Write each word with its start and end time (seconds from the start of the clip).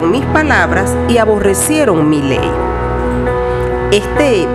mis 0.00 0.24
palabras 0.26 0.96
y 1.08 1.18
aborrecieron 1.18 2.08
mi 2.08 2.22
ley. 2.22 2.50
Este 3.92 4.46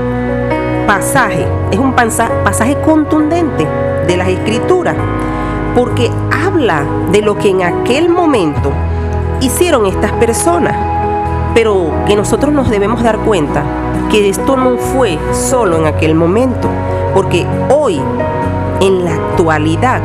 pasaje 0.88 1.46
es 1.72 1.80
un 1.80 1.94
pasaje 1.94 2.78
contundente 2.82 3.68
de 4.08 4.18
las 4.18 4.28
escrituras 4.28 4.96
porque 5.76 6.10
habla 6.32 6.84
de 7.12 7.22
lo 7.22 7.38
que 7.38 7.50
en 7.50 7.64
aquel 7.64 8.10
momento 8.10 8.72
hicieron 9.42 9.86
estas 9.86 10.12
personas, 10.14 10.76
pero 11.54 11.92
que 12.08 12.16
nosotros 12.16 12.54
nos 12.54 12.70
debemos 12.70 13.04
dar 13.04 13.18
cuenta 13.20 13.64
que 14.10 14.30
esto 14.30 14.56
no 14.56 14.78
fue 14.78 15.20
solo 15.34 15.78
en 15.78 15.86
aquel 15.86 16.16
momento, 16.16 16.70
porque 17.14 17.46
hoy, 17.70 18.02
en 18.80 19.04
la 19.04 19.14
actualidad, 19.14 20.02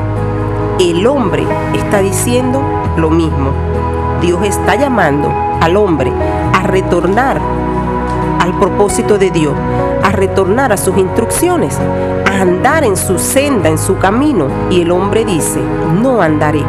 el 0.80 1.06
hombre 1.06 1.44
está 1.74 2.00
diciendo 2.00 2.62
lo 2.96 3.10
mismo. 3.10 3.69
Dios 4.20 4.42
está 4.44 4.76
llamando 4.76 5.32
al 5.60 5.76
hombre 5.76 6.12
a 6.52 6.62
retornar 6.62 7.40
al 8.40 8.58
propósito 8.58 9.18
de 9.18 9.30
Dios, 9.30 9.54
a 10.02 10.10
retornar 10.10 10.72
a 10.72 10.76
sus 10.76 10.96
instrucciones, 10.96 11.78
a 12.26 12.40
andar 12.40 12.84
en 12.84 12.96
su 12.96 13.18
senda, 13.18 13.68
en 13.68 13.78
su 13.78 13.98
camino. 13.98 14.48
Y 14.70 14.82
el 14.82 14.90
hombre 14.90 15.24
dice, 15.24 15.60
no 16.00 16.22
andaré. 16.22 16.62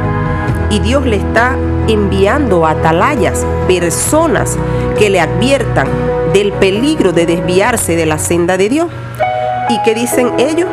Y 0.69 0.79
Dios 0.79 1.05
le 1.05 1.17
está 1.17 1.55
enviando 1.87 2.65
atalayas, 2.65 3.45
personas 3.67 4.57
que 4.97 5.09
le 5.09 5.19
adviertan 5.19 5.87
del 6.33 6.53
peligro 6.53 7.11
de 7.11 7.25
desviarse 7.25 7.95
de 7.95 8.05
la 8.05 8.17
senda 8.17 8.57
de 8.57 8.69
Dios. 8.69 8.87
¿Y 9.69 9.81
qué 9.83 9.93
dicen 9.93 10.31
ellos? 10.37 10.67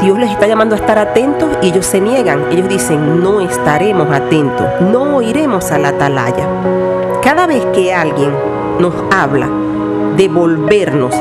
Dios 0.00 0.16
les 0.16 0.30
está 0.30 0.46
llamando 0.46 0.76
a 0.76 0.78
estar 0.78 0.96
atentos 0.96 1.48
y 1.60 1.68
ellos 1.68 1.84
se 1.84 2.00
niegan. 2.00 2.52
Ellos 2.52 2.68
dicen, 2.68 3.20
no 3.20 3.40
estaremos 3.40 4.08
atentos, 4.12 4.66
no 4.80 5.16
oiremos 5.16 5.72
a 5.72 5.78
la 5.78 5.88
atalaya. 5.88 6.46
Cada 7.20 7.46
vez 7.46 7.66
que 7.74 7.92
alguien 7.92 8.32
nos 8.78 8.94
habla 9.10 9.48
de 10.16 10.28
volvernos, 10.28 11.14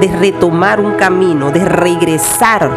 de 0.00 0.08
retomar 0.20 0.80
un 0.80 0.92
camino, 0.92 1.50
de 1.50 1.64
regresar, 1.64 2.70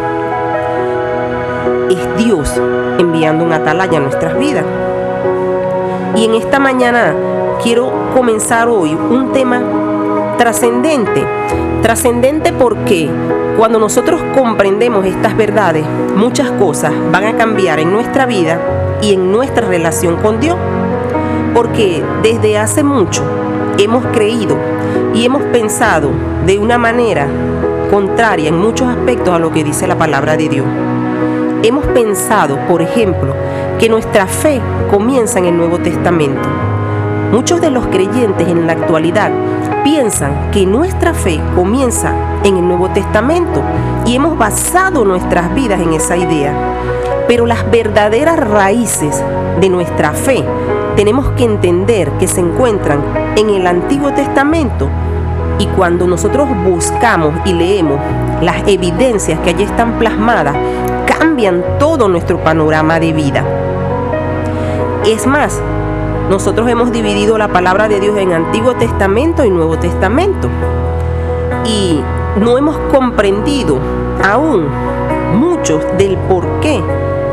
es 1.88 2.16
Dios 2.24 2.60
enviando 2.98 3.44
un 3.44 3.52
atalaya 3.52 3.98
a 3.98 4.00
nuestras 4.00 4.36
vidas. 4.36 4.64
Y 6.16 6.24
en 6.24 6.34
esta 6.34 6.58
mañana 6.58 7.14
quiero 7.62 7.92
comenzar 8.14 8.68
hoy 8.68 8.94
un 8.94 9.32
tema 9.32 9.62
trascendente. 10.36 11.24
Trascendente 11.82 12.52
porque 12.52 13.10
cuando 13.56 13.78
nosotros 13.78 14.20
comprendemos 14.36 15.04
estas 15.06 15.36
verdades, 15.36 15.84
muchas 16.16 16.50
cosas 16.52 16.92
van 17.12 17.24
a 17.24 17.36
cambiar 17.36 17.78
en 17.78 17.92
nuestra 17.92 18.26
vida 18.26 18.58
y 19.02 19.14
en 19.14 19.30
nuestra 19.30 19.66
relación 19.66 20.16
con 20.16 20.40
Dios. 20.40 20.56
Porque 21.54 22.02
desde 22.22 22.58
hace 22.58 22.82
mucho 22.82 23.22
hemos 23.78 24.04
creído 24.06 24.56
y 25.14 25.24
hemos 25.24 25.42
pensado 25.44 26.10
de 26.46 26.58
una 26.58 26.78
manera 26.78 27.28
contraria 27.90 28.48
en 28.48 28.58
muchos 28.58 28.88
aspectos 28.88 29.34
a 29.34 29.38
lo 29.38 29.52
que 29.52 29.64
dice 29.64 29.86
la 29.86 29.96
palabra 29.96 30.36
de 30.36 30.48
Dios. 30.48 30.66
Hemos 31.62 31.86
pensado, 31.86 32.58
por 32.68 32.82
ejemplo, 32.82 33.34
que 33.78 33.88
nuestra 33.88 34.26
fe 34.26 34.60
comienza 34.90 35.38
en 35.38 35.46
el 35.46 35.56
Nuevo 35.56 35.78
Testamento. 35.78 36.63
Muchos 37.32 37.60
de 37.60 37.70
los 37.70 37.86
creyentes 37.86 38.48
en 38.48 38.66
la 38.66 38.74
actualidad 38.74 39.30
piensan 39.82 40.50
que 40.50 40.66
nuestra 40.66 41.14
fe 41.14 41.40
comienza 41.54 42.14
en 42.42 42.56
el 42.56 42.66
Nuevo 42.66 42.88
Testamento 42.90 43.62
y 44.06 44.16
hemos 44.16 44.38
basado 44.38 45.04
nuestras 45.04 45.54
vidas 45.54 45.80
en 45.80 45.92
esa 45.92 46.16
idea. 46.16 46.52
Pero 47.28 47.46
las 47.46 47.70
verdaderas 47.70 48.38
raíces 48.38 49.22
de 49.60 49.68
nuestra 49.68 50.12
fe 50.12 50.44
tenemos 50.96 51.28
que 51.30 51.44
entender 51.44 52.10
que 52.12 52.28
se 52.28 52.40
encuentran 52.40 53.02
en 53.36 53.50
el 53.50 53.66
Antiguo 53.66 54.12
Testamento 54.12 54.88
y 55.58 55.66
cuando 55.66 56.06
nosotros 56.06 56.48
buscamos 56.64 57.34
y 57.44 57.52
leemos 57.52 57.98
las 58.40 58.66
evidencias 58.66 59.38
que 59.40 59.50
allí 59.50 59.64
están 59.64 59.98
plasmadas, 59.98 60.56
cambian 61.06 61.62
todo 61.78 62.08
nuestro 62.08 62.38
panorama 62.38 63.00
de 63.00 63.12
vida. 63.12 63.44
Es 65.06 65.26
más, 65.26 65.60
nosotros 66.28 66.68
hemos 66.70 66.90
dividido 66.90 67.36
la 67.36 67.48
palabra 67.48 67.88
de 67.88 68.00
Dios 68.00 68.16
en 68.16 68.32
Antiguo 68.32 68.74
Testamento 68.74 69.44
y 69.44 69.50
Nuevo 69.50 69.78
Testamento. 69.78 70.48
Y 71.66 72.00
no 72.40 72.56
hemos 72.56 72.76
comprendido 72.90 73.78
aún 74.22 74.66
muchos 75.34 75.82
del 75.98 76.16
por 76.16 76.46
qué 76.60 76.82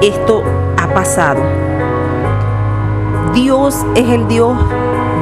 esto 0.02 0.44
ha 0.78 0.88
pasado. 0.94 1.41
Dios 3.34 3.85
es 3.96 4.09
el 4.09 4.28
Dios 4.28 4.57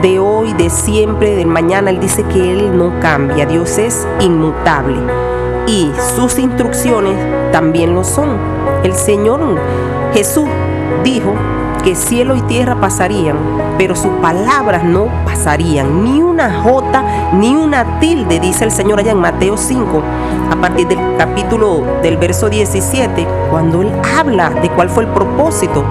de 0.01 0.19
hoy, 0.19 0.53
de 0.53 0.69
siempre, 0.69 1.35
del 1.35 1.47
mañana. 1.47 1.91
Él 1.91 1.99
dice 1.99 2.23
que 2.23 2.51
Él 2.51 2.75
no 2.77 2.99
cambia. 2.99 3.45
Dios 3.45 3.77
es 3.77 4.07
inmutable. 4.19 4.97
Y 5.67 5.91
sus 6.15 6.39
instrucciones 6.39 7.15
también 7.51 7.93
lo 7.93 8.03
son. 8.03 8.37
El 8.83 8.93
Señor 8.93 9.39
Jesús 10.13 10.47
dijo 11.03 11.33
que 11.83 11.95
cielo 11.95 12.35
y 12.35 12.41
tierra 12.43 12.79
pasarían, 12.79 13.37
pero 13.77 13.95
sus 13.95 14.11
palabras 14.21 14.83
no 14.83 15.07
pasarían. 15.25 16.03
Ni 16.03 16.21
una 16.21 16.61
jota, 16.61 17.31
ni 17.33 17.55
una 17.55 17.99
tilde, 17.99 18.39
dice 18.39 18.65
el 18.65 18.71
Señor 18.71 18.99
allá 18.99 19.11
en 19.11 19.19
Mateo 19.19 19.57
5, 19.57 20.01
a 20.51 20.55
partir 20.55 20.87
del 20.87 20.99
capítulo 21.17 21.83
del 22.01 22.17
verso 22.17 22.49
17, 22.49 23.27
cuando 23.49 23.81
Él 23.81 23.91
habla 24.17 24.49
de 24.49 24.69
cuál 24.69 24.89
fue 24.89 25.03
el 25.03 25.09
propósito 25.09 25.83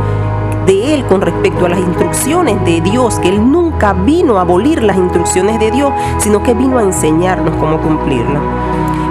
de 0.67 0.95
Él 0.95 1.07
con 1.07 1.23
respecto 1.23 1.65
a 1.65 1.71
las 1.71 1.79
instrucciones 1.79 2.63
de 2.65 2.81
Dios, 2.81 3.19
que 3.21 3.29
Él 3.29 3.51
nunca 3.51 3.95
vino 3.95 4.39
a 4.39 4.43
abolir 4.43 4.83
las 4.83 4.97
instrucciones 4.97 5.59
de 5.59 5.71
Dios, 5.71 5.93
sino 6.19 6.43
que 6.43 6.55
vino 6.55 6.79
a 6.79 6.83
enseñarnos 6.83 7.57
cómo 7.57 7.81
cumplirlas. 7.81 8.43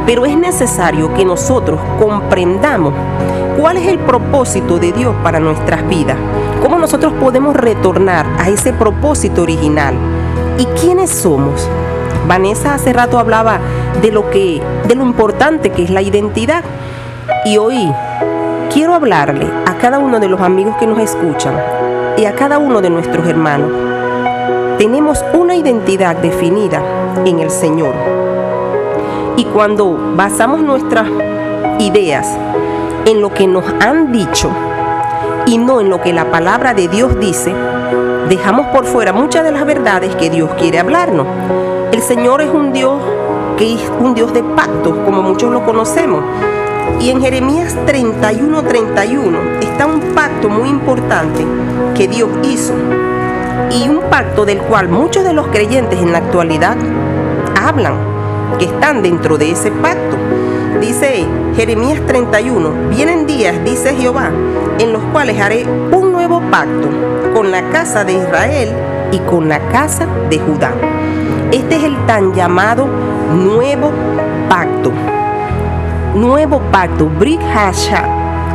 Pero 0.05 0.25
es 0.25 0.37
necesario 0.37 1.13
que 1.15 1.25
nosotros 1.25 1.79
comprendamos 1.99 2.93
cuál 3.59 3.77
es 3.77 3.87
el 3.87 3.97
propósito 3.99 4.77
de 4.77 4.91
Dios 4.91 5.15
para 5.23 5.39
nuestras 5.39 5.87
vidas, 5.89 6.15
cómo 6.61 6.77
nosotros 6.79 7.13
podemos 7.19 7.55
retornar 7.55 8.25
a 8.39 8.49
ese 8.49 8.73
propósito 8.73 9.43
original 9.43 9.95
y 10.57 10.65
quiénes 10.79 11.09
somos. 11.09 11.67
Vanessa 12.27 12.73
hace 12.73 12.93
rato 12.93 13.19
hablaba 13.19 13.59
de 14.01 14.11
lo 14.11 14.29
que 14.29 14.61
de 14.87 14.95
lo 14.95 15.03
importante 15.03 15.69
que 15.71 15.83
es 15.83 15.89
la 15.89 16.01
identidad 16.01 16.63
y 17.45 17.57
hoy 17.57 17.91
quiero 18.73 18.93
hablarle 18.93 19.47
a 19.65 19.77
cada 19.77 19.99
uno 19.99 20.19
de 20.19 20.27
los 20.27 20.41
amigos 20.41 20.75
que 20.77 20.87
nos 20.87 20.99
escuchan 20.99 21.53
y 22.17 22.25
a 22.25 22.35
cada 22.35 22.57
uno 22.57 22.81
de 22.81 22.89
nuestros 22.89 23.27
hermanos. 23.27 23.71
Tenemos 24.77 25.23
una 25.33 25.55
identidad 25.55 26.15
definida 26.17 26.81
en 27.25 27.39
el 27.39 27.49
Señor. 27.49 27.93
Y 29.35 29.45
cuando 29.45 29.97
basamos 30.15 30.61
nuestras 30.61 31.07
ideas 31.79 32.27
en 33.05 33.21
lo 33.21 33.33
que 33.33 33.47
nos 33.47 33.63
han 33.79 34.11
dicho 34.11 34.51
y 35.47 35.57
no 35.57 35.79
en 35.79 35.89
lo 35.89 36.01
que 36.01 36.11
la 36.11 36.29
palabra 36.29 36.73
de 36.73 36.89
Dios 36.89 37.17
dice, 37.19 37.53
dejamos 38.27 38.67
por 38.67 38.85
fuera 38.85 39.13
muchas 39.13 39.45
de 39.45 39.51
las 39.51 39.65
verdades 39.65 40.13
que 40.17 40.29
Dios 40.29 40.51
quiere 40.59 40.77
hablarnos. 40.79 41.25
El 41.93 42.01
Señor 42.01 42.41
es 42.41 42.49
un 42.49 42.73
Dios 42.73 43.01
que 43.57 43.75
es 43.75 43.91
un 43.99 44.13
Dios 44.13 44.33
de 44.33 44.43
pactos, 44.43 44.93
como 45.05 45.23
muchos 45.23 45.51
lo 45.51 45.65
conocemos. 45.65 46.21
Y 46.99 47.11
en 47.11 47.21
Jeremías 47.21 47.75
31, 47.85 48.63
31 48.63 49.37
está 49.61 49.85
un 49.85 50.01
pacto 50.13 50.49
muy 50.49 50.67
importante 50.67 51.45
que 51.95 52.07
Dios 52.09 52.29
hizo. 52.43 52.73
Y 53.71 53.87
un 53.87 54.01
pacto 54.09 54.45
del 54.45 54.59
cual 54.59 54.89
muchos 54.89 55.23
de 55.23 55.33
los 55.33 55.47
creyentes 55.47 55.99
en 55.99 56.11
la 56.11 56.19
actualidad 56.19 56.75
hablan, 57.63 57.95
que 58.59 58.65
están 58.65 59.01
dentro 59.01 59.37
de 59.37 59.51
ese 59.51 59.71
pacto. 59.71 60.17
Dice 60.81 61.25
Jeremías 61.55 61.99
31, 62.05 62.89
vienen 62.89 63.25
días, 63.25 63.55
dice 63.63 63.95
Jehová, 63.95 64.31
en 64.79 64.93
los 64.93 65.03
cuales 65.11 65.39
haré 65.39 65.65
un 65.65 66.11
nuevo 66.11 66.41
pacto 66.51 66.87
con 67.33 67.51
la 67.51 67.69
casa 67.69 68.03
de 68.03 68.13
Israel 68.13 68.69
y 69.11 69.19
con 69.19 69.49
la 69.49 69.59
casa 69.69 70.07
de 70.29 70.39
Judá. 70.39 70.73
Este 71.51 71.77
es 71.77 71.83
el 71.83 71.97
tan 72.05 72.33
llamado 72.33 72.87
nuevo 73.33 73.91
pacto 74.49 74.91
nuevo 76.17 76.59
pacto, 76.71 77.07
Brit 77.07 77.39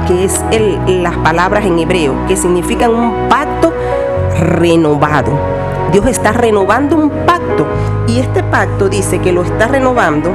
que 0.07 0.25
es 0.25 0.45
el, 0.51 1.03
las 1.03 1.17
palabras 1.19 1.65
en 1.65 1.79
hebreo, 1.79 2.15
que 2.27 2.37
significan 2.37 2.91
un 2.91 3.29
pacto 3.29 3.73
renovado. 4.39 5.33
Dios 5.93 6.07
está 6.07 6.33
renovando 6.33 6.97
un 6.97 7.11
pacto 7.25 7.67
y 8.09 8.19
este 8.19 8.43
pacto 8.43 8.89
dice 8.89 9.21
que 9.21 9.33
lo 9.33 9.43
está 9.43 9.69
renovando 9.69 10.33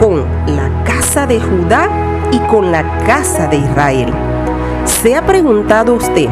con 0.00 0.24
la 0.46 0.82
casa 0.82 1.26
de 1.26 1.38
Judá 1.38 1.86
y 2.32 2.38
con 2.50 2.72
la 2.72 2.82
casa 3.06 3.46
de 3.48 3.58
Israel. 3.58 4.10
¿Se 4.86 5.14
ha 5.14 5.26
preguntado 5.26 5.92
usted 5.92 6.26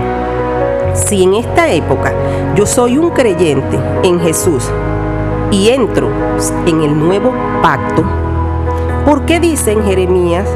si 0.94 1.22
en 1.22 1.34
esta 1.34 1.70
época 1.70 2.14
yo 2.54 2.64
soy 2.64 2.96
un 2.96 3.10
creyente 3.10 3.78
en 4.02 4.20
Jesús 4.20 4.70
y 5.50 5.68
entro 5.68 6.08
en 6.64 6.80
el 6.80 6.98
nuevo 6.98 7.34
pacto? 7.60 8.02
¿Por 9.04 9.26
qué 9.26 9.38
dice 9.38 9.72
en 9.72 9.84
Jeremías 9.84 10.48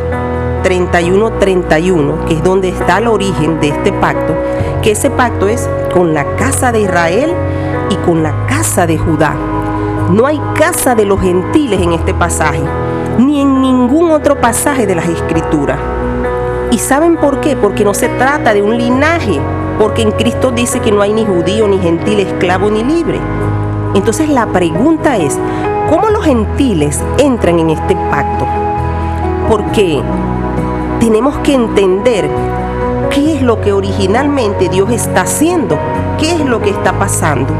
31, 0.63 1.33
31, 1.33 2.25
que 2.25 2.35
es 2.35 2.43
donde 2.43 2.71
está 2.71 2.97
el 2.97 3.09
origen 3.09 3.61
de 3.61 3.69
este 3.69 3.93
pacto, 3.93 4.35
que 4.81 4.93
ese 4.93 5.11
pacto 5.11 5.49
es 5.49 5.69
con 5.93 6.15
la 6.15 6.25
casa 6.37 6.73
de 6.73 6.81
Israel 6.81 7.35
y 7.91 7.97
con 8.07 8.23
la 8.23 8.47
casa 8.47 8.87
de 8.87 8.97
Judá. 8.97 9.35
No 10.11 10.27
hay 10.27 10.41
casa 10.55 10.95
de 10.95 11.05
los 11.05 11.21
gentiles 11.21 11.81
en 11.81 11.93
este 11.93 12.15
pasaje, 12.15 12.61
ni 13.19 13.41
en 13.41 13.61
ningún 13.61 14.11
otro 14.11 14.41
pasaje 14.41 14.87
de 14.87 14.95
las 14.95 15.09
escrituras. 15.09 15.79
¿Y 16.71 16.79
saben 16.79 17.17
por 17.17 17.41
qué? 17.41 17.57
Porque 17.57 17.85
no 17.85 17.93
se 17.95 18.09
trata 18.09 18.55
de 18.55 18.63
un 18.63 18.77
linaje, 18.79 19.39
porque 19.79 20.03
en 20.03 20.13
Cristo 20.13 20.51
dice 20.51 20.81
que 20.81 20.91
no 20.91 21.03
hay 21.03 21.13
ni 21.13 21.25
judío, 21.25 21.69
ni 21.69 21.79
gentil, 21.79 22.21
esclavo, 22.21 22.71
ni 22.71 22.83
libre. 22.83 23.21
Entonces 23.95 24.29
la 24.29 24.47
pregunta 24.47 25.19
es, 25.19 25.39
¿cómo 25.91 26.09
los 26.09 26.25
gentiles 26.25 27.03
entran 27.19 27.59
en 27.59 27.71
este 27.71 27.95
pacto? 28.11 28.47
Porque 29.49 30.01
tenemos 30.99 31.37
que 31.39 31.55
entender 31.55 32.31
qué 33.11 33.35
es 33.35 33.43
lo 33.43 33.61
que 33.61 33.73
originalmente 33.73 34.69
Dios 34.71 34.91
está 34.91 35.23
haciendo, 35.23 35.79
qué 36.19 36.33
es 36.33 36.41
lo 36.41 36.61
que 36.63 36.71
está 36.71 36.99
pasando. 36.99 37.53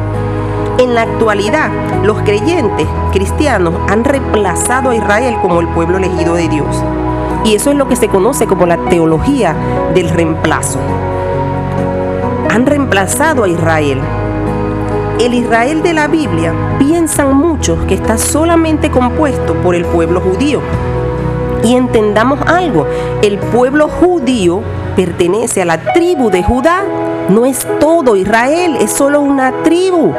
En 0.79 0.95
la 0.95 1.03
actualidad, 1.03 1.71
los 2.03 2.19
creyentes 2.23 2.87
cristianos 3.13 3.75
han 3.89 4.05
reemplazado 4.05 4.91
a 4.91 4.97
Israel 4.97 5.37
como 5.41 5.61
el 5.61 5.69
pueblo 5.69 5.99
elegido 5.99 6.35
de 6.35 6.49
Dios. 6.49 6.83
Y 7.45 7.55
eso 7.55 7.71
es 7.71 7.77
lo 7.77 7.89
que 7.89 7.97
se 7.97 8.09
conoce 8.09 8.47
como 8.47 8.67
la 8.67 8.79
teología 8.89 9.55
del 9.95 10.09
reemplazo. 10.09 10.79
Han 12.51 12.67
reemplazado 12.67 13.45
a 13.45 13.49
Israel. 13.49 14.01
El 15.21 15.35
Israel 15.35 15.83
de 15.83 15.93
la 15.93 16.09
Biblia 16.09 16.55
piensan 16.79 17.37
muchos 17.37 17.79
que 17.85 17.95
está 17.95 18.19
solamente 18.19 18.91
compuesto 18.91 19.55
por 19.55 19.75
el 19.75 19.85
pueblo 19.85 20.21
judío. 20.21 20.61
Y 21.63 21.75
entendamos 21.77 22.41
algo, 22.47 22.87
el 23.23 23.39
pueblo 23.39 23.89
judío 23.89 24.63
pertenece 24.95 25.63
a 25.63 25.65
la 25.65 25.93
tribu 25.93 26.31
de 26.31 26.43
Judá. 26.43 26.83
No 27.29 27.47
es 27.47 27.67
todo 27.79 28.17
Israel, 28.17 28.77
es 28.81 28.91
solo 28.91 29.21
una 29.21 29.53
tribu. 29.63 30.13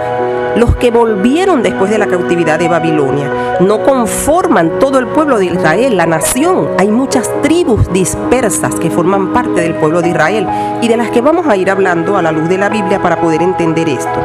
Los 0.56 0.76
que 0.76 0.92
volvieron 0.92 1.64
después 1.64 1.90
de 1.90 1.98
la 1.98 2.06
cautividad 2.06 2.60
de 2.60 2.68
Babilonia 2.68 3.58
no 3.60 3.84
conforman 3.84 4.78
todo 4.80 5.00
el 5.00 5.08
pueblo 5.08 5.40
de 5.40 5.46
Israel, 5.46 5.98
la 5.98 6.06
nación. 6.06 6.70
Hay 6.78 6.90
muchas 6.90 7.30
tribus 7.42 7.92
dispersas 7.92 8.76
que 8.76 8.92
forman 8.92 9.34
parte 9.34 9.62
del 9.62 9.76
pueblo 9.76 10.02
de 10.02 10.10
Israel 10.10 10.48
y 10.82 10.88
de 10.88 10.98
las 10.98 11.10
que 11.10 11.22
vamos 11.22 11.48
a 11.48 11.56
ir 11.56 11.72
hablando 11.72 12.18
a 12.18 12.22
la 12.22 12.32
luz 12.32 12.50
de 12.50 12.58
la 12.58 12.70
Biblia 12.70 13.02
para 13.02 13.20
poder 13.20 13.42
entender 13.42 13.90
esto. 13.90 14.20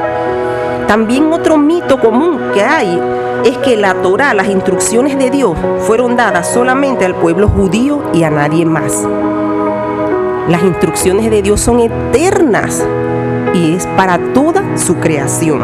También 0.87 1.33
otro 1.33 1.57
mito 1.57 1.99
común 1.99 2.39
que 2.53 2.63
hay 2.63 3.01
es 3.45 3.57
que 3.59 3.77
la 3.77 3.95
Torah, 3.95 4.35
las 4.35 4.49
instrucciones 4.49 5.19
de 5.19 5.31
Dios, 5.31 5.57
fueron 5.87 6.17
dadas 6.17 6.49
solamente 6.49 7.05
al 7.05 7.15
pueblo 7.15 7.49
judío 7.49 8.03
y 8.13 8.25
a 8.25 8.31
nadie 8.31 8.65
más. 8.65 9.07
Las 10.49 10.63
instrucciones 10.63 11.31
de 11.31 11.43
Dios 11.43 11.61
son 11.61 11.79
eternas 11.81 12.83
y 13.53 13.75
es 13.75 13.87
para 13.87 14.19
toda 14.33 14.79
su 14.79 14.97
creación. 14.97 15.61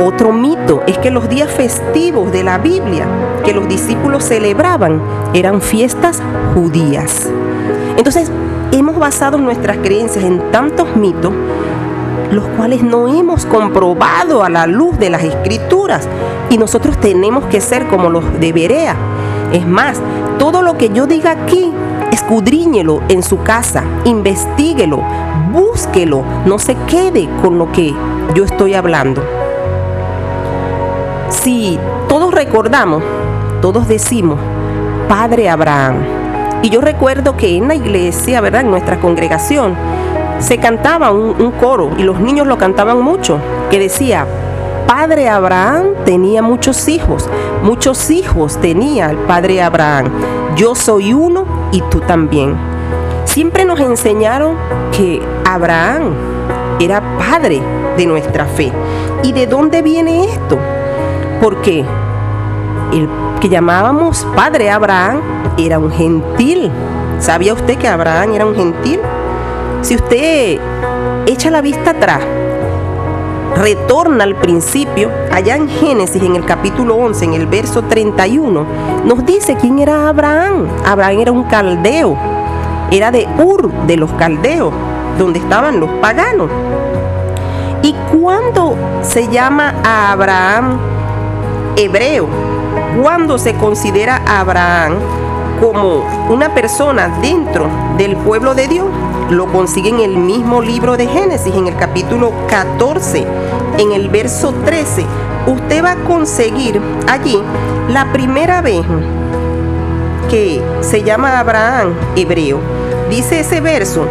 Otro 0.00 0.32
mito 0.32 0.82
es 0.86 0.96
que 0.96 1.10
los 1.10 1.28
días 1.28 1.50
festivos 1.50 2.32
de 2.32 2.42
la 2.42 2.56
Biblia 2.56 3.06
que 3.44 3.52
los 3.52 3.68
discípulos 3.68 4.24
celebraban 4.24 5.02
eran 5.34 5.60
fiestas 5.60 6.22
judías. 6.54 7.28
Entonces, 7.98 8.30
hemos 8.72 8.98
basado 8.98 9.36
nuestras 9.36 9.76
creencias 9.78 10.24
en 10.24 10.50
tantos 10.50 10.96
mitos, 10.96 11.32
los 12.30 12.46
cuales 12.56 12.82
no 12.82 13.08
hemos 13.08 13.44
comprobado 13.44 14.42
a 14.42 14.48
la 14.48 14.66
luz 14.66 14.98
de 14.98 15.10
las 15.10 15.22
escrituras. 15.22 16.08
Y 16.48 16.56
nosotros 16.56 16.98
tenemos 16.98 17.44
que 17.46 17.60
ser 17.60 17.88
como 17.88 18.08
los 18.08 18.40
de 18.40 18.52
Berea. 18.54 18.96
Es 19.52 19.66
más, 19.66 20.00
todo 20.38 20.62
lo 20.62 20.78
que 20.78 20.88
yo 20.90 21.06
diga 21.06 21.32
aquí 21.32 21.72
escudriñelo 22.28 23.00
en 23.08 23.22
su 23.22 23.42
casa, 23.42 23.84
investiguelo, 24.04 25.00
búsquelo, 25.50 26.22
no 26.44 26.58
se 26.58 26.76
quede 26.86 27.26
con 27.40 27.56
lo 27.56 27.72
que 27.72 27.94
yo 28.34 28.44
estoy 28.44 28.74
hablando. 28.74 29.24
Si 31.30 31.78
todos 32.06 32.34
recordamos, 32.34 33.02
todos 33.62 33.88
decimos, 33.88 34.38
Padre 35.08 35.48
Abraham. 35.48 36.02
Y 36.60 36.68
yo 36.68 36.82
recuerdo 36.82 37.34
que 37.34 37.56
en 37.56 37.66
la 37.66 37.76
iglesia, 37.76 38.42
¿verdad? 38.42 38.60
En 38.60 38.70
nuestra 38.70 39.00
congregación, 39.00 39.74
se 40.38 40.58
cantaba 40.58 41.10
un, 41.12 41.34
un 41.40 41.50
coro 41.52 41.92
y 41.96 42.02
los 42.02 42.20
niños 42.20 42.46
lo 42.46 42.58
cantaban 42.58 43.00
mucho, 43.00 43.38
que 43.70 43.78
decía, 43.78 44.26
Padre 44.86 45.30
Abraham 45.30 45.94
tenía 46.04 46.42
muchos 46.42 46.88
hijos, 46.88 47.26
muchos 47.62 48.10
hijos 48.10 48.58
tenía 48.60 49.08
el 49.08 49.16
Padre 49.16 49.62
Abraham. 49.62 50.10
Yo 50.56 50.74
soy 50.74 51.14
uno 51.14 51.57
y 51.72 51.80
tú 51.82 52.00
también. 52.00 52.56
Siempre 53.24 53.64
nos 53.64 53.80
enseñaron 53.80 54.56
que 54.92 55.22
Abraham 55.44 56.14
era 56.80 57.02
padre 57.18 57.60
de 57.96 58.06
nuestra 58.06 58.46
fe. 58.46 58.72
¿Y 59.22 59.32
de 59.32 59.46
dónde 59.46 59.82
viene 59.82 60.24
esto? 60.24 60.58
Porque 61.42 61.84
el 62.92 63.08
que 63.40 63.48
llamábamos 63.48 64.26
padre 64.34 64.70
Abraham 64.70 65.20
era 65.58 65.78
un 65.78 65.90
gentil. 65.90 66.70
¿Sabía 67.18 67.54
usted 67.54 67.76
que 67.76 67.88
Abraham 67.88 68.32
era 68.34 68.46
un 68.46 68.54
gentil? 68.54 69.00
Si 69.82 69.94
usted 69.94 70.58
echa 71.26 71.50
la 71.50 71.60
vista 71.60 71.90
atrás, 71.90 72.20
retorna 73.68 74.24
al 74.24 74.34
principio, 74.34 75.10
allá 75.30 75.54
en 75.54 75.68
Génesis, 75.68 76.22
en 76.22 76.36
el 76.36 76.44
capítulo 76.46 76.96
11, 76.96 77.26
en 77.26 77.34
el 77.34 77.46
verso 77.46 77.82
31, 77.82 78.64
nos 79.04 79.26
dice 79.26 79.56
quién 79.60 79.78
era 79.78 80.08
Abraham. 80.08 80.68
Abraham 80.86 81.20
era 81.20 81.32
un 81.32 81.42
caldeo, 81.42 82.16
era 82.90 83.10
de 83.10 83.28
Ur, 83.38 83.70
de 83.86 83.98
los 83.98 84.10
caldeos, 84.12 84.72
donde 85.18 85.40
estaban 85.40 85.80
los 85.80 85.90
paganos. 86.00 86.48
¿Y 87.82 87.94
cuándo 88.10 88.74
se 89.02 89.28
llama 89.28 89.74
a 89.84 90.12
Abraham 90.12 90.78
hebreo? 91.76 92.26
¿Cuándo 93.02 93.36
se 93.36 93.52
considera 93.52 94.22
a 94.26 94.40
Abraham 94.40 94.94
como 95.60 96.06
una 96.30 96.54
persona 96.54 97.18
dentro 97.20 97.66
del 97.98 98.16
pueblo 98.16 98.54
de 98.54 98.66
Dios? 98.66 98.86
Lo 99.28 99.44
consigue 99.52 99.90
en 99.90 100.00
el 100.00 100.16
mismo 100.16 100.62
libro 100.62 100.96
de 100.96 101.06
Génesis, 101.06 101.54
en 101.54 101.66
el 101.66 101.76
capítulo 101.76 102.32
14, 102.48 103.26
en 103.78 103.92
el 103.92 104.08
verso 104.08 104.52
13. 104.64 105.06
Usted 105.46 105.82
va 105.82 105.92
a 105.92 106.04
conseguir 106.04 106.80
allí 107.06 107.40
la 107.88 108.12
primera 108.12 108.60
vez 108.60 108.84
que 110.28 110.60
se 110.82 111.02
llama 111.02 111.38
Abraham 111.38 111.94
hebreo. 112.16 112.58
Dice 113.08 113.40
ese 113.40 113.60
verso, 113.60 114.06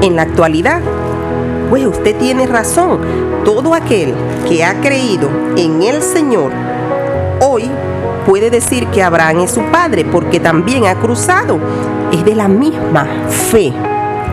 En 0.00 0.14
la 0.14 0.22
actualidad, 0.22 0.80
pues 1.68 1.86
usted 1.86 2.16
tiene 2.16 2.46
razón. 2.46 3.00
Todo 3.44 3.74
aquel 3.74 4.14
que 4.48 4.64
ha 4.64 4.80
creído 4.80 5.28
en 5.56 5.82
el 5.82 6.02
Señor 6.02 6.52
hoy 7.40 7.70
puede 8.26 8.50
decir 8.50 8.86
que 8.88 9.02
Abraham 9.02 9.40
es 9.40 9.52
su 9.52 9.62
padre 9.70 10.04
porque 10.04 10.40
también 10.40 10.86
ha 10.86 10.94
cruzado. 10.94 11.58
Es 12.12 12.24
de 12.24 12.34
la 12.34 12.48
misma 12.48 13.06
fe. 13.50 13.72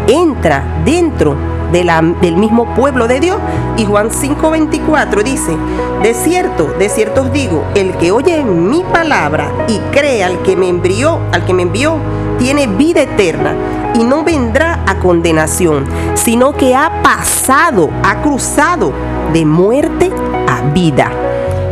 Entra 0.07 0.63
dentro 0.85 1.35
de 1.71 1.83
la, 1.83 2.01
del 2.01 2.37
mismo 2.37 2.73
pueblo 2.75 3.07
de 3.07 3.19
Dios. 3.19 3.37
Y 3.77 3.85
Juan 3.85 4.09
5:24 4.09 5.23
dice, 5.23 5.55
de 6.03 6.13
cierto, 6.13 6.73
de 6.77 6.89
cierto 6.89 7.23
os 7.23 7.33
digo, 7.33 7.63
el 7.75 7.93
que 7.97 8.11
oye 8.11 8.43
mi 8.43 8.83
palabra 8.83 9.51
y 9.67 9.79
cree 9.91 10.23
al 10.23 10.41
que 10.43 10.55
me 10.55 10.69
envió, 10.69 11.19
al 11.31 11.45
que 11.45 11.53
me 11.53 11.63
envió, 11.63 11.97
tiene 12.37 12.67
vida 12.67 13.01
eterna 13.01 13.53
y 13.95 14.03
no 14.03 14.23
vendrá 14.23 14.83
a 14.85 14.99
condenación, 14.99 15.85
sino 16.15 16.53
que 16.53 16.75
ha 16.75 17.01
pasado, 17.01 17.89
ha 18.03 18.21
cruzado 18.21 18.91
de 19.33 19.45
muerte 19.45 20.11
a 20.47 20.61
vida. 20.73 21.11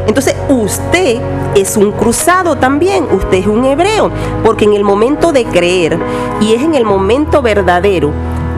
Entonces 0.07 0.35
usted 0.49 1.21
es 1.55 1.77
un 1.77 1.91
cruzado 1.91 2.57
también, 2.57 3.05
usted 3.11 3.39
es 3.39 3.47
un 3.47 3.63
hebreo, 3.65 4.11
porque 4.43 4.65
en 4.65 4.73
el 4.73 4.83
momento 4.83 5.31
de 5.31 5.45
creer 5.45 5.97
y 6.41 6.53
es 6.53 6.61
en 6.61 6.75
el 6.75 6.85
momento 6.85 7.41
verdadero 7.41 8.11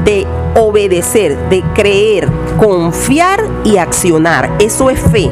de 0.03 0.25
obedecer, 0.55 1.37
de 1.49 1.63
creer, 1.73 2.29
confiar 2.59 3.45
y 3.63 3.77
accionar. 3.77 4.51
Eso 4.59 4.89
es 4.89 4.99
fe. 4.99 5.31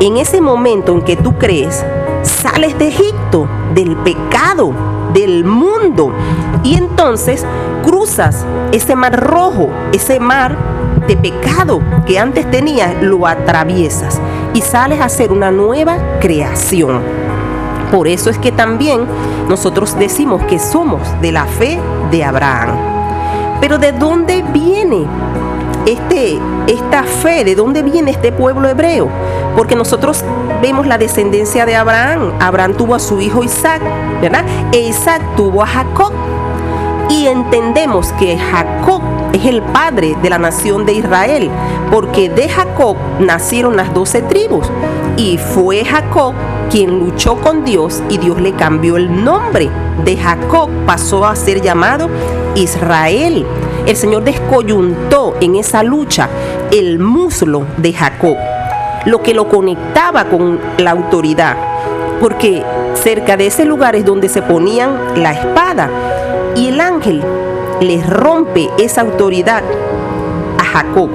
En 0.00 0.16
ese 0.16 0.40
momento 0.40 0.92
en 0.92 1.02
que 1.02 1.16
tú 1.16 1.36
crees, 1.38 1.84
sales 2.22 2.78
de 2.78 2.88
Egipto, 2.88 3.48
del 3.74 3.96
pecado, 3.96 4.72
del 5.12 5.44
mundo. 5.44 6.12
Y 6.64 6.76
entonces 6.76 7.46
cruzas 7.84 8.44
ese 8.72 8.96
mar 8.96 9.20
rojo, 9.20 9.68
ese 9.92 10.18
mar 10.18 10.56
de 11.06 11.16
pecado 11.16 11.80
que 12.06 12.18
antes 12.18 12.50
tenías, 12.50 13.02
lo 13.02 13.26
atraviesas 13.26 14.20
y 14.54 14.62
sales 14.62 15.00
a 15.00 15.04
hacer 15.04 15.30
una 15.30 15.50
nueva 15.50 15.98
creación. 16.20 17.02
Por 17.92 18.08
eso 18.08 18.30
es 18.30 18.38
que 18.38 18.50
también 18.50 19.06
nosotros 19.48 19.96
decimos 19.98 20.42
que 20.44 20.58
somos 20.58 21.00
de 21.20 21.32
la 21.32 21.44
fe 21.44 21.78
de 22.10 22.24
Abraham. 22.24 22.70
Pero 23.60 23.78
¿de 23.78 23.92
dónde 23.92 24.42
viene 24.42 25.06
este, 25.86 26.38
esta 26.66 27.02
fe? 27.04 27.44
¿De 27.44 27.54
dónde 27.54 27.82
viene 27.82 28.10
este 28.10 28.32
pueblo 28.32 28.68
hebreo? 28.68 29.08
Porque 29.56 29.76
nosotros 29.76 30.24
vemos 30.60 30.86
la 30.86 30.98
descendencia 30.98 31.66
de 31.66 31.76
Abraham. 31.76 32.32
Abraham 32.40 32.74
tuvo 32.74 32.94
a 32.94 32.98
su 32.98 33.20
hijo 33.20 33.44
Isaac, 33.44 33.82
¿verdad? 34.20 34.44
E 34.72 34.80
Isaac 34.80 35.22
tuvo 35.36 35.62
a 35.62 35.66
Jacob. 35.66 36.12
Y 37.10 37.26
entendemos 37.26 38.12
que 38.18 38.38
Jacob 38.38 39.02
es 39.32 39.44
el 39.44 39.62
padre 39.62 40.16
de 40.22 40.30
la 40.30 40.38
nación 40.38 40.86
de 40.86 40.94
Israel, 40.94 41.50
porque 41.90 42.28
de 42.28 42.48
Jacob 42.48 42.96
nacieron 43.20 43.76
las 43.76 43.92
doce 43.92 44.22
tribus. 44.22 44.66
Y 45.16 45.38
fue 45.38 45.84
Jacob 45.84 46.34
quien 46.70 46.98
luchó 46.98 47.36
con 47.36 47.64
Dios 47.64 48.02
y 48.08 48.18
Dios 48.18 48.40
le 48.40 48.52
cambió 48.52 48.96
el 48.96 49.24
nombre. 49.24 49.70
De 50.04 50.16
Jacob 50.16 50.70
pasó 50.86 51.24
a 51.24 51.36
ser 51.36 51.60
llamado 51.60 52.08
Israel. 52.54 53.46
El 53.86 53.96
Señor 53.96 54.24
descoyuntó 54.24 55.34
en 55.40 55.56
esa 55.56 55.82
lucha 55.82 56.28
el 56.72 56.98
muslo 56.98 57.66
de 57.76 57.92
Jacob, 57.92 58.36
lo 59.04 59.22
que 59.22 59.34
lo 59.34 59.48
conectaba 59.48 60.24
con 60.24 60.58
la 60.78 60.92
autoridad, 60.92 61.56
porque 62.20 62.62
cerca 62.94 63.36
de 63.36 63.48
ese 63.48 63.64
lugar 63.64 63.94
es 63.94 64.04
donde 64.04 64.28
se 64.28 64.40
ponían 64.40 64.96
la 65.16 65.32
espada 65.32 65.90
y 66.56 66.68
el 66.68 66.80
ángel 66.80 67.22
les 67.80 68.08
rompe 68.08 68.70
esa 68.78 69.00
autoridad 69.00 69.62
a 70.58 70.64
Jacob 70.64 71.10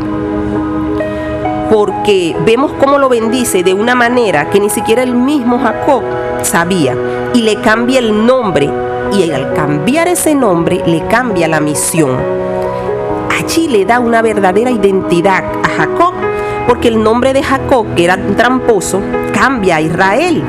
porque 1.69 2.35
vemos 2.45 2.71
cómo 2.79 2.97
lo 2.97 3.09
bendice 3.09 3.63
de 3.63 3.73
una 3.73 3.93
manera 3.93 4.49
que 4.49 4.59
ni 4.59 4.69
siquiera 4.69 5.03
el 5.03 5.13
mismo 5.13 5.59
Jacob 5.59 6.01
sabía 6.41 6.95
y 7.33 7.43
le 7.43 7.61
cambia 7.61 7.99
el 7.99 8.25
nombre 8.25 8.69
y 9.13 9.31
al 9.31 9.53
cambiar 9.53 10.07
ese 10.07 10.33
nombre 10.35 10.81
le 10.85 11.05
cambia 11.07 11.47
la 11.47 11.59
misión. 11.59 12.17
Allí 13.37 13.67
le 13.67 13.85
da 13.85 13.99
una 13.99 14.21
verdadera 14.21 14.71
identidad 14.71 15.43
a 15.63 15.69
Jacob 15.69 16.13
porque 16.67 16.87
el 16.87 17.01
nombre 17.01 17.33
de 17.33 17.43
Jacob, 17.43 17.85
que 17.95 18.03
era 18.03 18.17
tramposo, 18.35 19.01
cambia 19.33 19.77
a 19.77 19.81
Israel. 19.81 20.43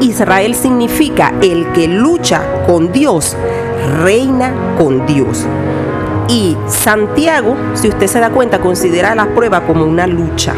Israel 0.00 0.54
significa 0.54 1.32
el 1.42 1.70
que 1.72 1.88
lucha 1.88 2.64
con 2.66 2.92
Dios, 2.92 3.36
reina 3.88 4.52
con 4.78 5.06
Dios. 5.06 5.46
Y 6.28 6.56
Santiago, 6.66 7.56
si 7.74 7.88
usted 7.88 8.06
se 8.06 8.20
da 8.20 8.30
cuenta, 8.30 8.60
considera 8.60 9.14
la 9.14 9.26
prueba 9.26 9.62
como 9.62 9.84
una 9.84 10.06
lucha. 10.06 10.52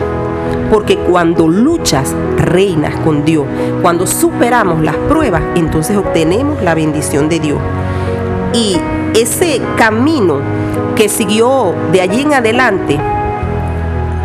Porque 0.70 0.96
cuando 0.98 1.48
luchas, 1.48 2.14
reinas 2.36 2.94
con 3.00 3.24
Dios. 3.24 3.44
Cuando 3.82 4.06
superamos 4.06 4.82
las 4.82 4.96
pruebas, 4.96 5.42
entonces 5.54 5.96
obtenemos 5.96 6.62
la 6.62 6.74
bendición 6.74 7.28
de 7.28 7.40
Dios. 7.40 7.58
Y 8.52 8.76
ese 9.14 9.60
camino 9.76 10.38
que 10.96 11.08
siguió 11.08 11.74
de 11.92 12.00
allí 12.00 12.22
en 12.22 12.34
adelante, 12.34 12.98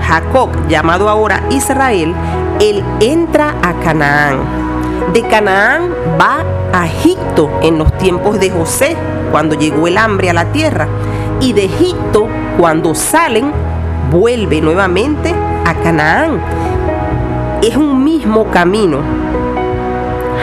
Jacob, 0.07 0.50
llamado 0.67 1.09
ahora 1.09 1.41
Israel, 1.50 2.13
él 2.59 2.83
entra 3.00 3.55
a 3.62 3.74
Canaán. 3.83 4.39
De 5.13 5.21
Canaán 5.24 5.89
va 6.19 6.43
a 6.75 6.88
Egipto 6.88 7.50
en 7.62 7.77
los 7.77 7.98
tiempos 7.98 8.38
de 8.38 8.50
José, 8.50 8.98
cuando 9.32 9.55
llegó 9.55 9.88
el 9.88 9.98
hambre 9.98 10.29
a 10.29 10.34
la 10.34 10.51
tierra 10.51 10.89
y 11.39 11.53
de 11.53 11.65
Egipto, 11.65 12.27
cuando 12.58 12.94
salen, 12.94 13.53
vuelve 14.12 14.60
nuevamente 14.60 15.34
a 15.63 15.74
Canaán. 15.75 16.41
Es 17.63 17.77
un 17.77 18.03
mismo 18.03 18.51
camino. 18.51 19.00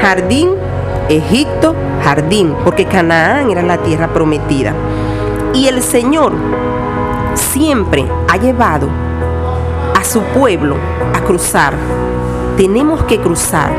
Jardín, 0.00 0.52
Egipto, 1.10 1.74
jardín, 2.02 2.54
porque 2.64 2.86
Canaán 2.86 3.50
era 3.50 3.60
la 3.60 3.76
tierra 3.76 4.08
prometida. 4.08 4.72
Y 5.52 5.66
el 5.66 5.82
Señor 5.82 6.32
siempre 7.34 8.06
ha 8.30 8.38
llevado 8.38 8.88
a 9.94 10.02
su 10.02 10.22
pueblo 10.22 10.76
a 11.14 11.20
cruzar. 11.20 11.74
Tenemos 12.56 13.02
que 13.02 13.20
cruzar, 13.20 13.70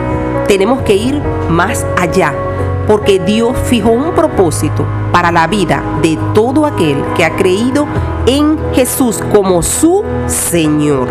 tenemos 0.47 0.83
que 0.83 0.93
ir 0.93 1.19
más 1.49 1.83
allá 1.97 2.33
porque 2.87 3.19
Dios 3.19 3.55
fijó 3.65 3.89
un 3.89 4.13
propósito 4.13 4.85
para 5.11 5.31
la 5.31 5.47
vida 5.47 5.81
de 6.01 6.17
todo 6.33 6.65
aquel 6.65 7.03
que 7.15 7.25
ha 7.25 7.35
creído 7.35 7.85
en 8.25 8.57
Jesús 8.73 9.21
como 9.33 9.61
su 9.61 10.03
Señor. 10.27 11.07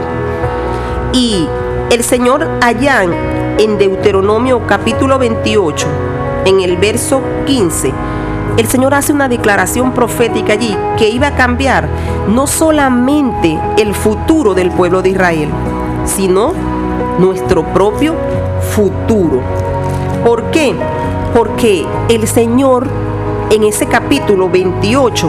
Y 1.12 1.47
el 1.91 2.02
Señor 2.02 2.47
allá 2.62 3.05
en 3.59 3.79
Deuteronomio 3.79 4.67
capítulo 4.67 5.19
28, 5.19 5.87
en 6.47 6.61
el 6.61 6.76
verso 6.76 7.21
15, 7.47 7.93
el 8.57 8.67
Señor 8.67 8.93
hace 8.95 9.12
una 9.12 9.29
declaración 9.29 9.93
profética 9.93 10.55
allí 10.55 10.76
que 10.99 11.09
iba 11.09 11.29
a 11.29 11.37
cambiar 11.37 11.88
no 12.29 12.47
solamente 12.47 13.59
el 13.79 13.95
futuro 13.95 14.55
del 14.55 14.71
pueblo 14.71 15.00
de 15.00 15.11
Israel, 15.11 15.49
sino 16.05 16.52
nuestro 17.19 17.62
propio 17.62 18.14
futuro. 18.75 19.41
¿Por 20.25 20.45
qué? 20.50 20.75
Porque 21.35 21.87
el 22.09 22.27
Señor 22.27 22.87
en 23.51 23.65
ese 23.65 23.87
capítulo 23.87 24.49
28 24.49 25.29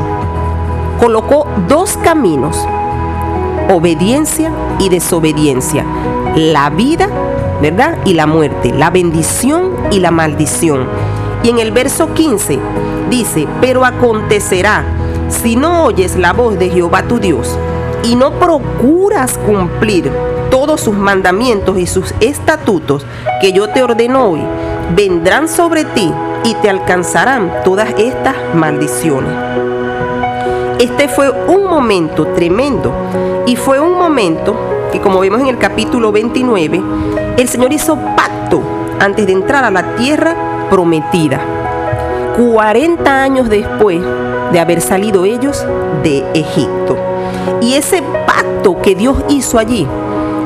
colocó 0.99 1.47
dos 1.67 1.97
caminos, 1.97 2.57
obediencia 3.73 4.51
y 4.79 4.89
desobediencia, 4.89 5.85
la 6.35 6.69
vida, 6.69 7.07
¿verdad? 7.61 7.97
Y 8.05 8.13
la 8.13 8.27
muerte, 8.27 8.73
la 8.73 8.89
bendición 8.89 9.71
y 9.91 9.99
la 9.99 10.11
maldición. 10.11 10.87
Y 11.43 11.49
en 11.49 11.59
el 11.59 11.71
verso 11.71 12.13
15 12.13 12.59
dice, 13.09 13.47
pero 13.59 13.85
acontecerá, 13.85 14.85
si 15.29 15.55
no 15.55 15.85
oyes 15.85 16.15
la 16.15 16.33
voz 16.33 16.57
de 16.57 16.69
Jehová 16.69 17.03
tu 17.03 17.19
Dios 17.19 17.57
y 18.03 18.15
no 18.15 18.31
procuras 18.33 19.37
cumplir 19.37 20.11
todos 20.49 20.81
sus 20.81 20.95
mandamientos 20.95 21.77
y 21.79 21.87
sus 21.87 22.13
estatutos 22.19 23.05
que 23.41 23.51
yo 23.51 23.69
te 23.69 23.81
ordeno 23.81 24.29
hoy, 24.29 24.41
vendrán 24.95 25.47
sobre 25.47 25.85
ti 25.85 26.11
y 26.43 26.53
te 26.55 26.69
alcanzarán 26.69 27.51
todas 27.63 27.89
estas 27.97 28.35
maldiciones. 28.53 29.31
Este 30.79 31.07
fue 31.07 31.29
un 31.29 31.65
momento 31.65 32.27
tremendo 32.27 32.93
y 33.45 33.55
fue 33.55 33.79
un 33.79 33.93
momento 33.93 34.55
que 34.91 34.99
como 34.99 35.19
vemos 35.19 35.41
en 35.41 35.47
el 35.47 35.57
capítulo 35.57 36.11
29, 36.11 36.81
el 37.37 37.47
Señor 37.47 37.71
hizo 37.71 37.97
pacto 38.15 38.61
antes 38.99 39.25
de 39.25 39.31
entrar 39.31 39.63
a 39.63 39.71
la 39.71 39.95
tierra 39.95 40.35
prometida. 40.69 41.39
40 42.37 43.23
años 43.23 43.49
después 43.49 44.01
de 44.51 44.59
haber 44.59 44.81
salido 44.81 45.25
ellos 45.25 45.65
de 46.03 46.23
Egipto. 46.33 46.97
Y 47.61 47.75
ese 47.75 48.03
pacto 48.25 48.81
que 48.81 48.95
Dios 48.95 49.17
hizo 49.29 49.57
allí 49.57 49.87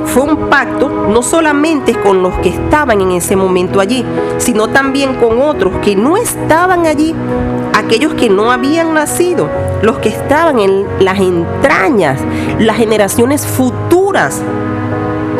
fue 0.07 0.23
un 0.23 0.49
pacto 0.49 0.89
no 0.89 1.21
solamente 1.21 1.93
con 1.93 2.23
los 2.23 2.33
que 2.39 2.49
estaban 2.49 3.01
en 3.01 3.11
ese 3.11 3.35
momento 3.35 3.79
allí, 3.79 4.03
sino 4.37 4.67
también 4.69 5.15
con 5.15 5.41
otros 5.41 5.73
que 5.83 5.95
no 5.95 6.17
estaban 6.17 6.85
allí, 6.85 7.13
aquellos 7.73 8.13
que 8.13 8.29
no 8.29 8.51
habían 8.51 8.93
nacido, 8.93 9.49
los 9.81 9.99
que 9.99 10.09
estaban 10.09 10.59
en 10.59 10.85
las 10.99 11.19
entrañas, 11.19 12.19
las 12.59 12.77
generaciones 12.77 13.45
futuras. 13.45 14.41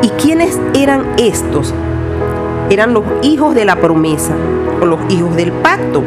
¿Y 0.02 0.10
quiénes 0.10 0.60
eran 0.76 1.06
estos? 1.18 1.74
Eran 2.70 2.94
los 2.94 3.04
hijos 3.24 3.56
de 3.56 3.66
la 3.66 3.78
promesa 3.78 4.34
o 4.82 4.86
los 4.86 5.00
hijos 5.10 5.36
del 5.36 5.52
pacto. 5.52 6.04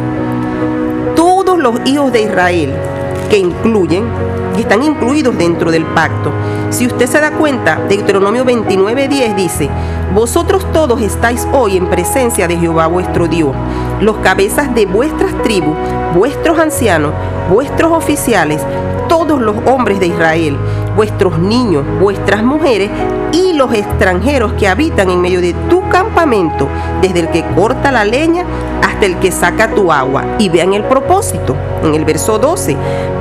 Todos 1.16 1.58
los 1.58 1.80
hijos 1.86 2.12
de 2.12 2.22
Israel 2.22 2.72
que 3.30 3.38
incluyen 3.38 4.04
y 4.56 4.60
están 4.60 4.82
incluidos 4.82 5.36
dentro 5.36 5.70
del 5.70 5.84
pacto. 5.84 6.32
Si 6.70 6.86
usted 6.86 7.06
se 7.06 7.20
da 7.20 7.32
cuenta, 7.32 7.76
Deuteronomio 7.88 8.44
29:10 8.44 9.34
dice, 9.34 9.70
Vosotros 10.14 10.66
todos 10.72 11.00
estáis 11.00 11.46
hoy 11.52 11.76
en 11.76 11.86
presencia 11.86 12.48
de 12.48 12.56
Jehová 12.56 12.88
vuestro 12.88 13.28
Dios, 13.28 13.54
los 14.00 14.16
cabezas 14.18 14.74
de 14.74 14.86
vuestras 14.86 15.32
tribus, 15.42 15.76
vuestros 16.14 16.58
ancianos, 16.58 17.12
vuestros 17.48 17.92
oficiales, 17.92 18.60
todos 19.08 19.40
los 19.40 19.56
hombres 19.66 20.00
de 20.00 20.06
Israel, 20.06 20.56
vuestros 20.96 21.38
niños, 21.38 21.84
vuestras 22.00 22.42
mujeres 22.42 22.90
y 23.32 23.49
los 23.60 23.74
extranjeros 23.74 24.54
que 24.54 24.66
habitan 24.66 25.10
en 25.10 25.20
medio 25.20 25.42
de 25.42 25.52
tu 25.68 25.86
campamento, 25.90 26.66
desde 27.02 27.20
el 27.20 27.28
que 27.28 27.44
corta 27.54 27.92
la 27.92 28.06
leña 28.06 28.46
hasta 28.82 29.04
el 29.04 29.18
que 29.18 29.30
saca 29.30 29.74
tu 29.74 29.92
agua. 29.92 30.24
Y 30.38 30.48
vean 30.48 30.72
el 30.72 30.82
propósito 30.84 31.54
en 31.84 31.94
el 31.94 32.06
verso 32.06 32.38
12, 32.38 32.74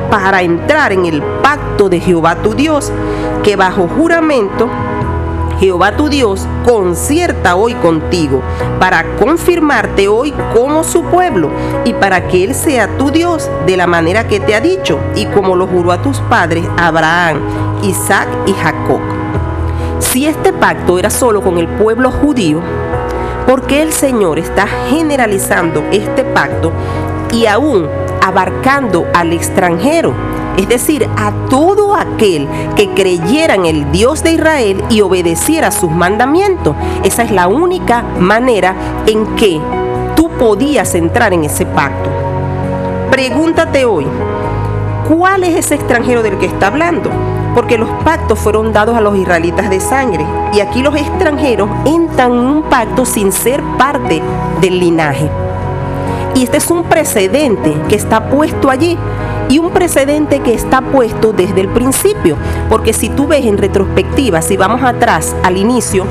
para 0.10 0.42
entrar 0.42 0.94
en 0.94 1.06
el 1.06 1.22
pacto 1.44 1.90
de 1.90 2.00
Jehová 2.00 2.36
tu 2.36 2.56
Dios, 2.56 2.90
que 3.44 3.58
bajo 3.58 3.90
juramento 3.90 4.70
Jehová 5.60 5.98
tu 5.98 6.08
Dios 6.08 6.48
concierta 6.66 7.58
hoy 7.58 7.74
contigo 7.74 8.42
para 8.80 9.04
confirmarte 9.18 10.08
hoy 10.08 10.34
como 10.56 10.86
su 10.86 11.04
pueblo 11.04 11.50
y 11.84 11.92
para 11.92 12.30
que 12.30 12.46
Él 12.46 12.56
sea 12.56 12.88
tu 12.98 13.12
Dios 13.12 13.52
de 13.66 13.76
la 13.76 13.86
manera 13.86 14.26
que 14.26 14.40
te 14.40 14.56
ha 14.56 14.62
dicho 14.62 15.00
y 15.16 15.26
como 15.26 15.58
lo 15.58 15.68
juró 15.68 15.92
a 15.92 16.02
tus 16.02 16.22
padres 16.22 16.66
Abraham, 16.78 17.42
Isaac 17.84 18.30
y 18.46 18.54
Jacob. 18.54 19.19
Si 20.12 20.26
este 20.26 20.52
pacto 20.52 20.98
era 20.98 21.12
solo 21.12 21.44
con 21.44 21.60
el 21.60 21.68
pueblo 21.68 22.10
judío, 22.10 22.62
¿por 23.46 23.68
qué 23.68 23.84
el 23.84 23.94
Señor 23.94 24.40
está 24.40 24.66
generalizando 24.90 25.84
este 25.92 26.24
pacto 26.24 26.72
y 27.32 27.46
aún 27.46 27.88
abarcando 28.20 29.06
al 29.14 29.34
extranjero? 29.34 30.16
es 30.58 30.68
decir, 30.68 31.08
a 31.16 31.32
todo 31.50 31.96
aquel 31.96 32.48
que 32.76 32.90
creyera 32.90 33.54
en 33.54 33.66
el 33.66 33.92
Dios 33.92 34.24
de 34.24 34.34
Israel 34.34 34.84
y 34.90 35.00
obedeciera 35.00 35.72
sus 35.72 35.90
mandamientos. 35.90 36.76
Esa 37.04 37.24
es 37.24 37.32
la 37.32 37.48
única 37.48 38.02
manera 38.02 38.76
en 39.06 39.38
que 39.38 39.62
tú 40.18 40.30
podías 40.32 40.96
entrar 40.96 41.34
en 41.34 41.46
ese 41.46 41.66
pacto. 41.66 42.10
Pregúntate 43.10 43.86
hoy, 43.86 44.06
¿cuál 45.08 45.46
es 45.46 45.56
ese 45.56 45.76
extranjero 45.76 46.24
del 46.24 46.38
que 46.40 46.48
está 46.48 46.68
hablando? 46.68 47.10
Porque 47.54 47.78
los 47.78 47.90
pactos 48.04 48.40
fueron 48.40 48.72
dados 48.72 48.96
a 48.96 49.02
los 49.02 49.18
israelitas 49.18 49.70
de 49.70 49.80
sangre 49.80 50.26
y 50.54 50.60
aquí 50.60 50.82
los 50.82 50.96
extranjeros 50.96 51.70
entran 51.86 52.32
en 52.32 52.40
un 52.40 52.64
pacto 52.64 53.06
sin 53.06 53.32
ser 53.32 53.62
parte 53.78 54.22
del 54.62 54.80
linaje. 54.80 55.30
Y 56.36 56.44
este 56.44 56.58
es 56.58 56.70
un 56.70 56.84
precedente 56.84 57.76
que 57.90 57.96
está 57.96 58.30
puesto 58.30 58.70
allí 58.70 58.98
y 59.50 59.58
un 59.58 59.72
precedente 59.72 60.40
que 60.42 60.54
está 60.54 60.82
puesto 60.82 61.34
desde 61.34 61.62
el 61.62 61.70
principio, 61.70 62.38
porque 62.70 62.94
si 62.94 63.10
tú 63.10 63.28
ves 63.28 63.46
en 63.46 63.58
retrospectiva, 63.58 64.42
si 64.42 64.56
vamos 64.56 64.84
atrás 64.84 65.36
al 65.44 65.58
inicio, 65.58 66.06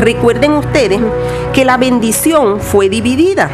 recuerden 0.00 0.52
ustedes 0.52 1.00
que 1.52 1.64
la 1.64 1.76
bendición 1.76 2.60
fue 2.60 2.88
dividida. 2.88 3.48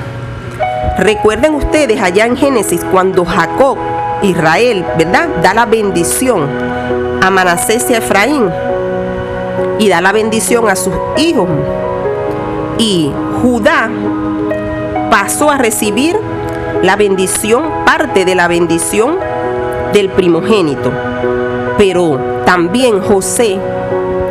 Recuerden 0.99 1.55
ustedes 1.55 2.01
allá 2.01 2.25
en 2.25 2.37
Génesis 2.37 2.85
cuando 2.91 3.25
Jacob, 3.25 3.77
Israel, 4.23 4.85
¿verdad? 4.99 5.29
Da 5.43 5.55
la 5.55 5.67
bendición 5.67 6.49
a 7.23 7.31
Manasés 7.31 7.89
y 7.91 7.95
a 7.95 7.99
Efraín 7.99 8.51
y 9.79 9.89
da 9.89 10.01
la 10.01 10.13
bendición 10.13 10.69
a 10.69 10.77
sus 10.77 10.95
hijos. 11.17 11.49
Y 12.79 13.13
Judá 13.43 13.91
pasó 15.11 15.51
a 15.51 15.59
recibir 15.59 16.17
la 16.83 16.97
bendición, 16.97 17.65
parte 17.87 18.25
de 18.25 18.35
la 18.35 18.49
bendición 18.49 19.17
del 19.93 20.11
primogénito. 20.11 20.93
Pero 21.79 22.19
también 22.45 23.01
José, 23.01 23.59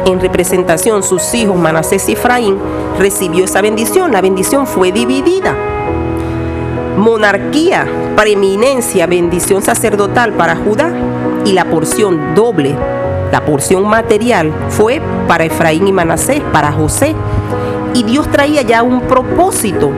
en 0.05 0.19
representación 0.19 1.03
sus 1.03 1.33
hijos 1.33 1.55
Manasés 1.55 2.07
y 2.09 2.13
Efraín, 2.13 2.57
recibió 2.99 3.45
esa 3.45 3.61
bendición. 3.61 4.11
La 4.11 4.21
bendición 4.21 4.67
fue 4.67 4.91
dividida. 4.91 5.55
Monarquía, 6.97 7.85
preeminencia, 8.15 9.07
bendición 9.07 9.61
sacerdotal 9.61 10.33
para 10.33 10.55
Judá 10.55 10.91
y 11.45 11.53
la 11.53 11.65
porción 11.65 12.35
doble, 12.35 12.75
la 13.31 13.45
porción 13.45 13.87
material 13.87 14.53
fue 14.69 15.01
para 15.27 15.45
Efraín 15.45 15.87
y 15.87 15.91
Manasés, 15.91 16.41
para 16.51 16.71
José. 16.71 17.15
Y 17.95 18.03
Dios 18.03 18.29
traía 18.31 18.61
ya 18.63 18.81
un 18.81 19.01
propósito 19.01 19.91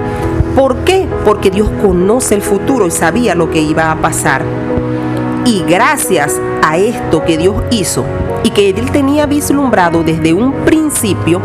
¿Por 0.55 0.77
qué? 0.85 1.05
Porque 1.25 1.51
Dios 1.51 1.69
conoce 1.81 2.33
el 2.33 2.41
futuro 2.41 2.87
y 2.87 2.91
sabía 2.91 3.35
lo 3.35 3.51
que 3.51 3.59
iba 3.59 3.91
a 3.91 3.97
pasar. 3.97 4.41
Y 5.43 5.63
gracias 5.67 6.39
a 6.63 6.77
esto 6.77 7.25
que 7.25 7.37
Dios 7.37 7.55
hizo 7.71 8.05
y 8.41 8.51
que 8.51 8.69
Él 8.69 8.89
tenía 8.91 9.25
vislumbrado 9.25 10.01
desde 10.01 10.33
un 10.33 10.53
principio, 10.63 11.41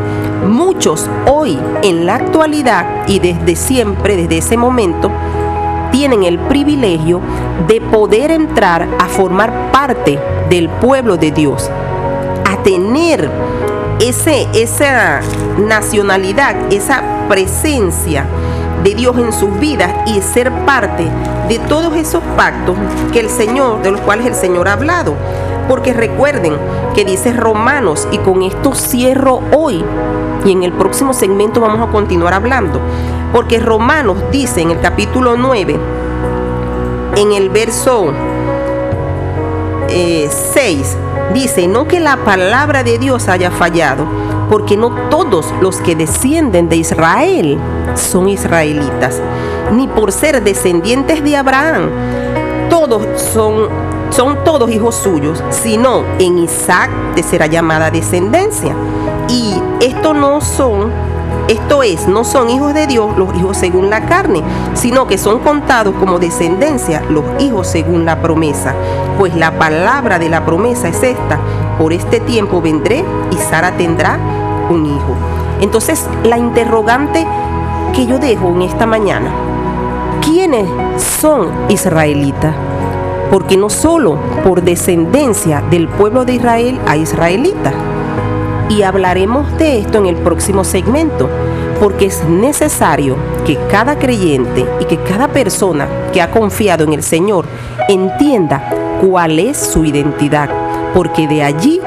muchos 0.47 1.11
hoy 1.27 1.59
en 1.83 2.07
la 2.07 2.15
actualidad 2.15 3.09
y 3.09 3.19
desde 3.19 3.57
siempre, 3.57 4.17
desde 4.17 4.39
ese 4.39 4.57
momento, 4.57 5.11
tienen 5.91 6.25
el 6.25 6.39
privilegio 6.39 7.21
de 7.67 7.81
poder 7.81 8.31
entrar 8.31 8.89
a 8.99 9.07
formar 9.07 9.71
parte 9.73 10.19
del 10.49 10.69
pueblo 10.69 11.17
de 11.17 11.31
Dios, 11.31 11.71
a 12.45 12.63
tener 12.63 13.31
ese, 14.01 14.49
esa 14.55 15.21
nacionalidad, 15.59 16.55
esa 16.73 17.03
presencia 17.29 18.25
de 18.83 18.95
Dios 18.95 19.17
en 19.19 19.33
sus 19.33 19.59
vidas 19.61 19.93
y 20.07 20.21
ser 20.23 20.51
parte 20.65 21.07
de 21.49 21.59
todos 21.59 21.95
esos 21.97 22.23
pactos 22.37 22.77
que 23.13 23.21
el 23.21 23.29
Señor, 23.29 23.83
de 23.83 23.91
los 23.91 24.01
cuales 24.01 24.27
el 24.27 24.35
Señor 24.35 24.69
ha 24.69 24.75
hablado. 24.75 25.15
Porque 25.69 25.93
recuerden 25.93 26.55
que 26.95 27.05
dice 27.05 27.33
Romanos, 27.33 28.09
y 28.11 28.19
con 28.19 28.43
esto 28.43 28.75
cierro 28.75 29.41
hoy, 29.57 29.85
y 30.45 30.53
en 30.53 30.63
el 30.63 30.73
próximo 30.73 31.13
segmento 31.13 31.61
vamos 31.61 31.87
a 31.87 31.91
continuar 31.91 32.35
hablando, 32.35 32.81
porque 33.33 33.61
Romanos 33.61 34.19
dice 34.31 34.61
en 34.61 34.71
el 34.71 34.81
capítulo 34.81 35.37
9, 35.37 35.79
en 37.17 37.33
el 37.33 37.51
verso 37.51 38.13
6, 39.89 39.93
eh, 39.93 40.85
dice, 41.35 41.67
no 41.67 41.87
que 41.87 42.01
la 42.01 42.17
palabra 42.19 42.83
de 42.83 42.99
Dios 42.99 43.29
haya 43.29 43.51
fallado, 43.51 44.07
porque 44.49 44.77
no 44.77 44.91
todos 45.11 45.53
los 45.61 45.81
que 45.81 45.95
descienden 45.95 46.69
de 46.69 46.77
Israel 46.77 47.59
son 47.95 48.29
israelitas, 48.29 49.21
ni 49.73 49.89
por 49.89 50.13
ser 50.13 50.43
descendientes 50.43 51.23
de 51.23 51.37
Abraham, 51.37 51.91
todos 52.69 53.21
son, 53.21 53.69
son 54.11 54.45
todos 54.45 54.71
hijos 54.71 54.95
suyos, 54.95 55.43
sino 55.51 56.05
en 56.19 56.39
Isaac 56.39 56.91
te 57.15 57.23
será 57.23 57.47
llamada 57.47 57.91
descendencia. 57.91 58.75
Y 59.31 59.55
esto 59.81 60.13
no 60.13 60.41
son 60.41 60.91
esto 61.49 61.83
es, 61.83 62.07
no 62.07 62.23
son 62.23 62.49
hijos 62.49 62.75
de 62.75 62.87
Dios 62.87 63.17
los 63.17 63.35
hijos 63.35 63.57
según 63.57 63.91
la 63.91 64.07
carne, 64.07 64.41
sino 64.75 65.09
que 65.09 65.19
son 65.19 65.41
contados 65.41 65.97
como 65.99 66.21
descendencia 66.21 67.03
los 67.09 67.25
hijos 67.41 67.67
según 67.67 68.05
la 68.05 68.23
promesa. 68.23 68.73
Pues 69.19 69.35
la 69.35 69.59
palabra 69.59 70.21
de 70.21 70.29
la 70.29 70.45
promesa 70.45 70.87
es 70.87 71.03
esta, 71.03 71.41
por 71.77 71.93
este 71.93 72.21
tiempo 72.21 72.63
vendré 72.63 73.05
y 73.33 73.37
Sara 73.37 73.73
tendrá 73.73 74.17
un 74.71 74.87
hijo. 74.87 75.17
Entonces, 75.61 76.09
la 76.23 76.39
interrogante 76.39 77.27
que 77.95 78.07
yo 78.07 78.21
dejo 78.21 78.51
en 78.51 78.63
esta 78.63 78.87
mañana, 78.87 79.31
¿quiénes 80.23 80.69
son 81.19 81.49
israelitas? 81.69 82.55
Porque 83.29 83.57
no 83.57 83.71
solo 83.71 84.19
por 84.45 84.63
descendencia 84.63 85.63
del 85.69 85.89
pueblo 85.89 86.25
de 86.25 86.35
Israel 86.35 86.81
a 86.87 86.97
israelitas. 86.97 87.75
Y 88.71 88.83
hablaremos 88.83 89.59
de 89.59 89.81
esto 89.81 89.99
en 89.99 90.07
el 90.07 90.17
próximo 90.17 90.63
segmento, 90.63 91.29
porque 91.81 92.07
es 92.07 92.25
necesario 92.25 93.17
que 93.45 93.59
cada 93.69 93.99
creyente 93.99 94.65
y 94.79 94.85
que 94.85 94.97
cada 94.99 95.27
persona 95.29 95.89
que 96.13 96.23
ha 96.23 96.31
confiado 96.31 96.85
en 96.85 96.93
el 96.93 97.03
Señor 97.03 97.47
entienda 97.89 98.63
cuál 99.05 99.41
es 99.41 99.57
su 99.59 99.85
identidad, 99.85 100.49
porque 100.95 101.27
de 101.27 101.43
allí 101.43 101.81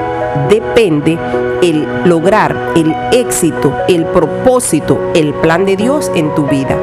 depende 0.50 1.18
el 1.62 1.86
lograr 2.04 2.72
el 2.76 2.94
éxito, 3.12 3.72
el 3.88 4.04
propósito, 4.04 5.10
el 5.14 5.32
plan 5.32 5.64
de 5.64 5.76
Dios 5.76 6.12
en 6.14 6.34
tu 6.34 6.46
vida. 6.46 6.76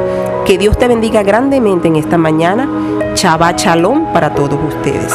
Que 0.45 0.57
Dios 0.57 0.79
te 0.79 0.87
bendiga 0.87 1.21
grandemente 1.21 1.87
en 1.87 1.97
esta 1.97 2.17
mañana. 2.17 2.67
Chava 3.13 3.55
Chalón 3.55 4.11
para 4.11 4.33
todos 4.33 4.57
ustedes. 4.67 5.13